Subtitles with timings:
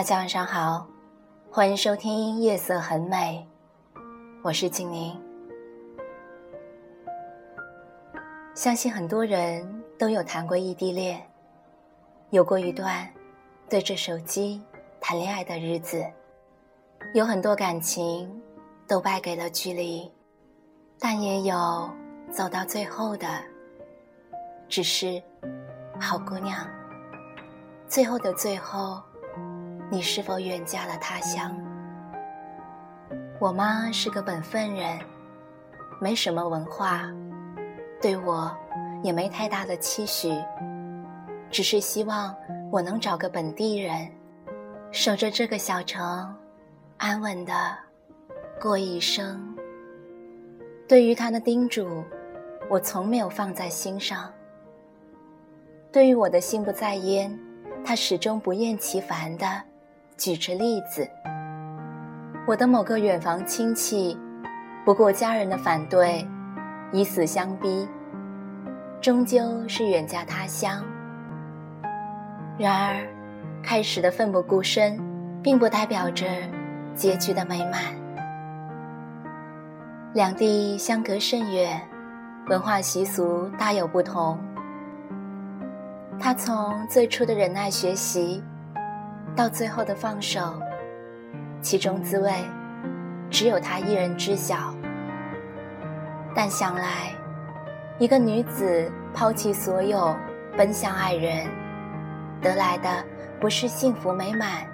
[0.00, 0.86] 大家晚上好，
[1.50, 3.46] 欢迎收听《夜色很美》，
[4.42, 5.14] 我是静宁。
[8.54, 11.20] 相信很多人都有谈过异地恋，
[12.30, 13.06] 有过一段
[13.68, 14.62] 对着手机
[15.02, 16.02] 谈恋爱的日子，
[17.12, 18.42] 有很多感情
[18.88, 20.10] 都败给了距离，
[20.98, 21.90] 但也有
[22.32, 23.28] 走到最后的，
[24.66, 25.22] 只是
[26.00, 26.66] 好姑娘，
[27.86, 28.98] 最后的最后。
[29.92, 31.52] 你是否远嫁了他乡？
[33.40, 35.00] 我妈是个本分人，
[36.00, 37.10] 没什么文化，
[38.00, 38.56] 对我
[39.02, 40.32] 也没太大的期许，
[41.50, 42.32] 只是希望
[42.70, 44.08] 我能找个本地人，
[44.92, 46.32] 守着这个小城，
[46.96, 47.76] 安稳的
[48.60, 49.56] 过一生。
[50.86, 52.04] 对于她的叮嘱，
[52.68, 54.32] 我从没有放在心上。
[55.90, 57.36] 对于我的心不在焉，
[57.84, 59.64] 她始终不厌其烦的。
[60.20, 61.08] 举着例子，
[62.46, 64.20] 我的某个远房亲戚，
[64.84, 66.28] 不顾家人的反对，
[66.92, 67.88] 以死相逼，
[69.00, 70.84] 终究是远嫁他乡。
[72.58, 73.02] 然而，
[73.62, 75.00] 开始的奋不顾身，
[75.42, 76.26] 并不代表着
[76.94, 77.80] 结局的美满。
[80.12, 81.80] 两地相隔甚远，
[82.48, 84.38] 文化习俗大有不同。
[86.18, 88.44] 他从最初的忍耐学习。
[89.36, 90.60] 到最后的放手，
[91.62, 92.32] 其中滋味，
[93.30, 94.74] 只有他一人知晓。
[96.34, 97.12] 但想来，
[97.98, 100.14] 一个女子抛弃所有，
[100.56, 101.46] 奔向爱人，
[102.40, 102.88] 得来的
[103.40, 104.66] 不是幸福美满，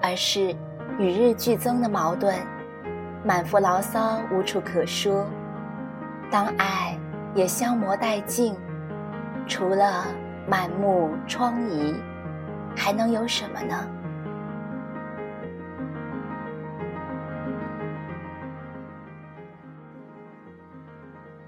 [0.00, 0.54] 而是
[0.98, 2.34] 与日俱增的矛盾，
[3.24, 5.26] 满腹牢骚无处可说。
[6.30, 6.98] 当爱
[7.34, 8.56] 也消磨殆尽，
[9.46, 10.04] 除了
[10.48, 11.94] 满目疮痍，
[12.76, 13.88] 还能有什么呢？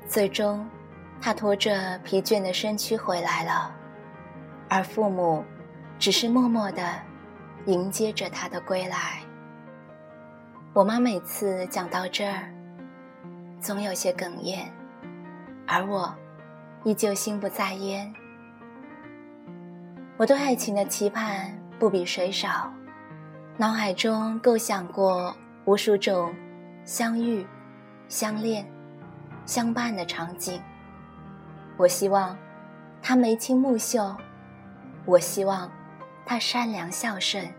[0.09, 0.67] 最终，
[1.21, 3.71] 他拖着疲倦的身躯回来了，
[4.67, 5.45] 而父母
[5.99, 6.83] 只是默默的
[7.67, 9.21] 迎接着他的归来。
[10.73, 12.51] 我妈每次讲到这儿，
[13.61, 14.73] 总有些哽咽，
[15.67, 16.15] 而我
[16.85, 18.11] 依旧心不在焉。
[20.17, 22.73] 我对爱情的期盼不比谁少，
[23.59, 25.37] 脑海中构想过
[25.67, 26.35] 无数种
[26.87, 27.47] 相遇、
[28.09, 28.67] 相恋。
[29.48, 30.62] 相伴的场景。
[31.78, 32.36] 我希望
[33.00, 34.14] 他眉清目秀，
[35.06, 35.72] 我希望
[36.26, 37.50] 他善良孝顺，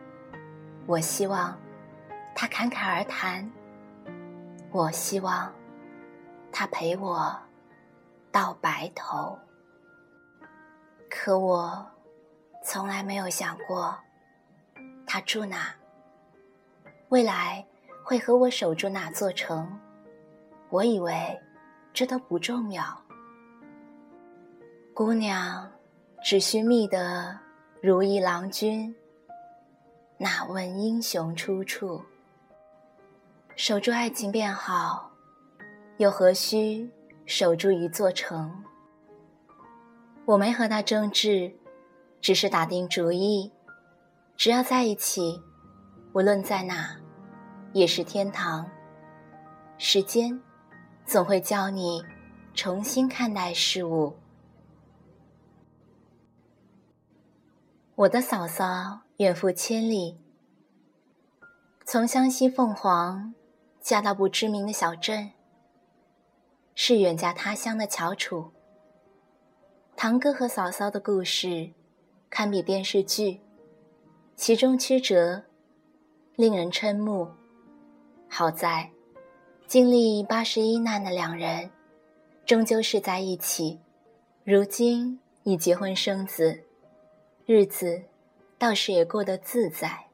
[0.86, 1.58] 我希望
[2.36, 3.50] 他侃侃而谈，
[4.70, 5.52] 我希望
[6.52, 7.36] 他陪我
[8.32, 9.36] 到白头。
[11.10, 11.84] 可我
[12.64, 13.98] 从来没有想过
[15.08, 15.74] 他住哪，
[17.10, 17.66] 未来
[18.04, 19.68] 会和我守住哪座城。
[20.70, 21.36] 我以为。
[21.94, 22.84] 这都不重要，
[24.94, 25.70] 姑娘，
[26.24, 27.38] 只需觅得
[27.82, 28.96] 如意郎君。
[30.18, 32.02] 哪问英雄出处？
[33.56, 35.12] 守住爱情便好，
[35.98, 36.90] 又何须
[37.26, 38.64] 守住一座城？
[40.26, 41.54] 我没和他争执，
[42.22, 43.52] 只是打定主意，
[44.38, 45.42] 只要在一起，
[46.14, 46.96] 无论在哪，
[47.74, 48.70] 也是天堂。
[49.78, 50.40] 时间。
[51.10, 52.06] 总会教你
[52.54, 54.16] 重新看待事物。
[57.96, 60.20] 我的嫂嫂远赴千里，
[61.84, 63.34] 从湘西凤凰
[63.82, 65.32] 嫁到不知名的小镇，
[66.76, 68.52] 是远嫁他乡的翘楚。
[69.96, 71.72] 堂哥和嫂嫂的故事，
[72.30, 73.42] 堪比电视剧，
[74.36, 75.46] 其中曲折，
[76.36, 77.32] 令人瞠目。
[78.28, 78.92] 好在。
[79.70, 81.70] 经历八十一难的两人，
[82.44, 83.80] 终究是在一起。
[84.44, 86.60] 如今已结婚生子，
[87.46, 88.02] 日子
[88.58, 90.08] 倒是也过得自在。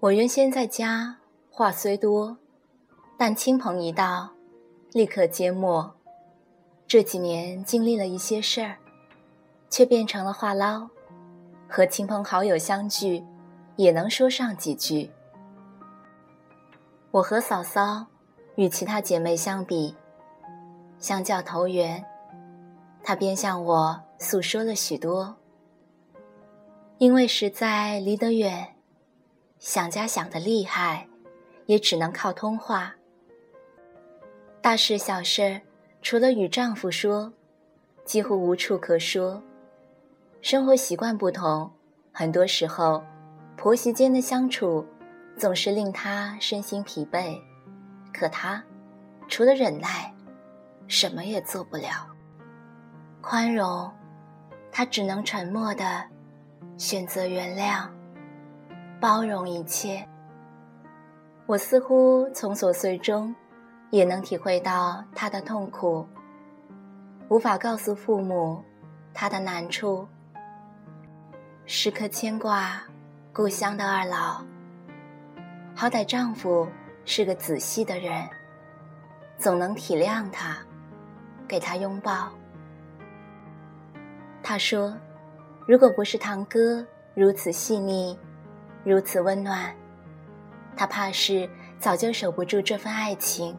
[0.00, 1.18] 我原先在家
[1.50, 2.34] 话虽多，
[3.18, 4.30] 但亲朋一到，
[4.92, 5.94] 立刻缄默。
[6.86, 8.78] 这几年经历了一些事儿，
[9.68, 10.88] 却变成了话唠。
[11.68, 13.22] 和亲朋好友相聚，
[13.76, 15.10] 也能说上几句。
[17.10, 18.06] 我和嫂嫂。
[18.56, 19.94] 与其他姐妹相比，
[20.98, 22.04] 相较投缘，
[23.02, 25.36] 她便向我诉说了许多。
[26.98, 28.76] 因为实在离得远，
[29.58, 31.08] 想家想得厉害，
[31.66, 32.94] 也只能靠通话。
[34.62, 35.60] 大事小事，
[36.00, 37.32] 除了与丈夫说，
[38.04, 39.42] 几乎无处可说。
[40.40, 41.70] 生活习惯不同，
[42.12, 43.02] 很多时候
[43.56, 44.86] 婆媳间的相处
[45.36, 47.38] 总是令她身心疲惫，
[48.16, 48.62] 可他
[49.26, 50.14] 除了忍耐，
[50.86, 52.06] 什么也做不了。
[53.20, 53.92] 宽容，
[54.70, 56.04] 他只能沉默的
[56.76, 57.88] 选择原谅，
[59.00, 60.06] 包容一切。
[61.46, 63.34] 我似乎从琐碎中
[63.90, 66.06] 也能体会到他的痛苦，
[67.28, 68.62] 无法告诉父母
[69.12, 70.06] 他的难处，
[71.66, 72.82] 时刻牵挂
[73.32, 74.42] 故乡的二老。
[75.74, 76.68] 好歹丈夫
[77.04, 78.28] 是个仔细的人，
[79.38, 80.56] 总能体谅他，
[81.46, 82.30] 给他拥抱。
[84.42, 84.96] 他说
[85.66, 88.18] ：“如果不是堂哥如此细腻，
[88.84, 89.74] 如此温暖，
[90.76, 91.48] 他怕是
[91.78, 93.56] 早就守不住这份爱情。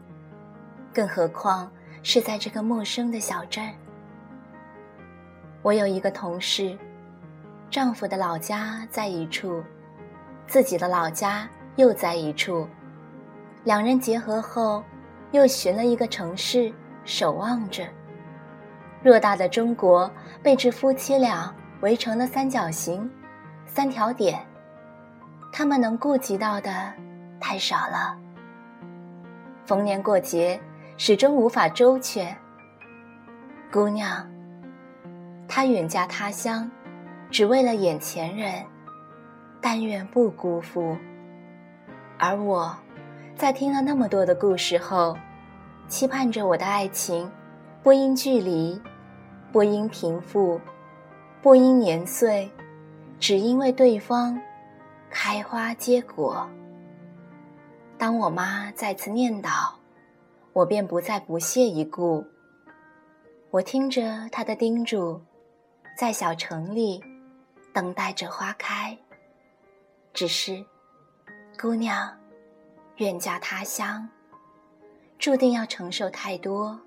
[0.92, 1.70] 更何况
[2.02, 3.68] 是在这个陌生的小镇。”
[5.62, 6.78] 我有一个同事，
[7.70, 9.62] 丈夫的老家在一处，
[10.46, 12.68] 自己的老家又在一处，
[13.66, 14.80] 两人结合后，
[15.32, 16.72] 又寻了一个城市
[17.04, 17.82] 守望着。
[19.02, 20.08] 偌大的中国，
[20.40, 23.10] 被这夫妻俩围成了三角形，
[23.66, 24.38] 三条点，
[25.52, 26.92] 他们能顾及到的
[27.40, 28.16] 太少了。
[29.64, 30.60] 逢年过节，
[30.96, 32.36] 始终无法周全。
[33.72, 34.24] 姑娘，
[35.48, 36.70] 她远嫁他乡，
[37.32, 38.64] 只为了眼前人，
[39.60, 40.96] 但愿不辜负。
[42.16, 42.72] 而我，
[43.36, 45.16] 在听了那么多的故事后，
[45.88, 47.30] 期盼着我的爱情，
[47.82, 48.80] 不因距离。
[49.52, 50.60] 不因贫富，
[51.40, 52.50] 不因年岁，
[53.18, 54.38] 只因为对方
[55.08, 56.46] 开花结果。
[57.96, 59.70] 当我妈再次念叨，
[60.52, 62.22] 我便不再不屑一顾。
[63.50, 65.18] 我听着她的叮嘱，
[65.96, 67.02] 在小城里
[67.72, 68.98] 等待着花开。
[70.12, 70.62] 只是，
[71.58, 72.14] 姑娘，
[72.96, 74.08] 远嫁他乡，
[75.18, 76.80] 注定要承受太多。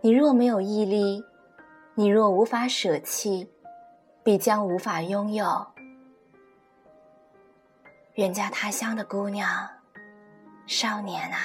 [0.00, 1.24] 你若没有毅力，
[1.94, 3.48] 你若无法舍弃，
[4.24, 5.66] 必将无法拥有。
[8.14, 9.68] 远嫁他乡的姑娘，
[10.66, 11.38] 少年啊，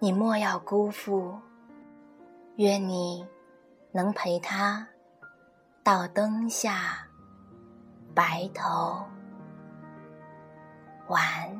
[0.00, 1.38] 你莫要辜负。
[2.56, 3.24] 愿你
[3.92, 4.88] 能陪他
[5.84, 7.06] 到灯下
[8.12, 9.06] 白头
[11.06, 11.22] 晚。
[11.48, 11.57] 你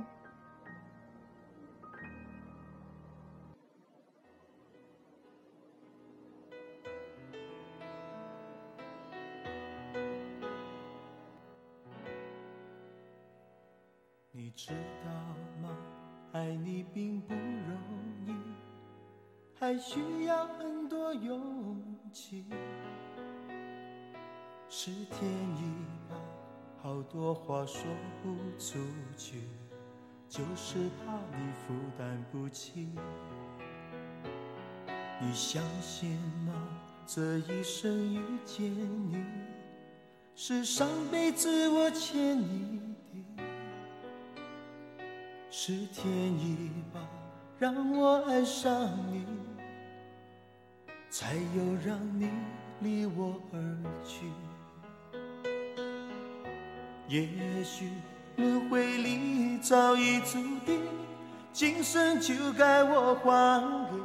[14.58, 14.72] 知
[15.04, 15.10] 道
[15.62, 15.68] 吗？
[16.32, 17.78] 爱你并不容
[18.26, 18.34] 易，
[19.56, 21.80] 还需要很多勇
[22.12, 22.44] 气。
[24.68, 26.16] 是天意吧，
[26.82, 27.84] 好多话说
[28.20, 28.80] 不出
[29.16, 29.42] 去，
[30.28, 32.88] 就是怕你负担不起。
[35.20, 36.52] 你相信吗？
[37.06, 38.68] 这一生遇见
[39.08, 39.24] 你，
[40.34, 42.87] 是上辈子我欠你。
[45.50, 47.00] 是天意吧，
[47.58, 48.70] 让我爱上
[49.10, 49.24] 你，
[51.08, 52.28] 才有让你
[52.80, 53.58] 离我而
[54.04, 54.26] 去。
[57.08, 57.26] 也
[57.64, 57.90] 许
[58.36, 60.34] 轮回里早已注
[60.66, 60.82] 定，
[61.50, 63.96] 今生就该我还给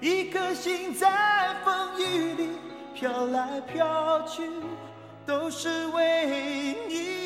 [0.00, 0.08] 你。
[0.08, 2.50] 一颗心在风雨里
[2.94, 4.48] 飘来飘去，
[5.26, 7.25] 都是为你。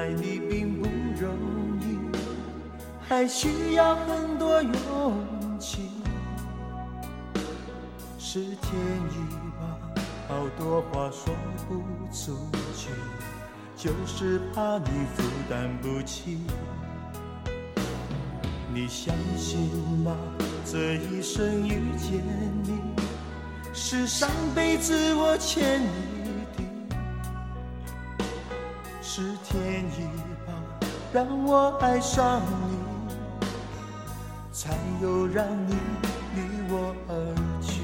[0.00, 0.88] 爱你并不
[1.20, 1.30] 容
[1.82, 1.98] 易，
[3.06, 5.12] 还需要很多勇
[5.58, 5.90] 气。
[8.18, 8.72] 是天
[9.10, 9.16] 意
[9.58, 9.78] 吧，
[10.26, 11.34] 好多话说
[11.68, 12.34] 不出
[12.74, 12.88] 去，
[13.76, 16.38] 就是怕你负担不起。
[18.72, 19.68] 你相信
[20.02, 20.16] 吗？
[20.64, 22.24] 这一生遇见
[22.62, 22.80] 你，
[23.74, 26.19] 是上辈子我欠你。
[29.50, 30.04] 天意
[30.46, 30.54] 吧
[31.12, 32.40] 让我爱上
[32.70, 32.78] 你
[34.52, 34.70] 才
[35.02, 35.74] 又让你
[36.36, 37.12] 离我而
[37.60, 37.82] 去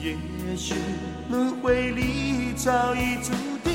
[0.00, 0.74] 也许
[1.28, 3.72] 轮回里早已注定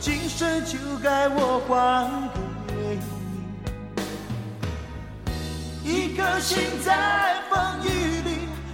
[0.00, 2.30] 今生就该我还
[2.66, 3.00] 给你。
[5.84, 8.30] 一颗心在风雨里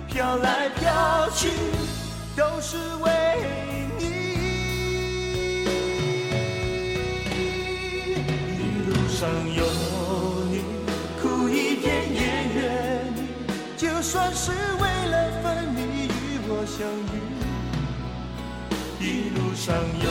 [0.07, 1.51] 飘来飘去
[2.37, 3.11] 都是为
[3.71, 3.76] 你
[9.17, 9.65] 上有
[10.51, 10.61] 你，
[11.23, 12.21] 苦一点也
[12.55, 12.61] 愿
[13.17, 13.19] 意，
[13.75, 17.17] 就算是为了分离与我相遇。
[19.01, 20.11] 一路上有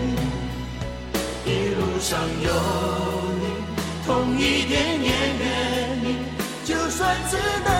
[2.11, 2.51] 上有
[3.39, 3.43] 你，
[4.05, 5.45] 痛一点也愿
[6.03, 6.17] 意，
[6.65, 7.71] 就算只能